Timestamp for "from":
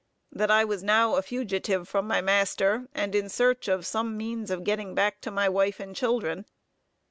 1.87-2.07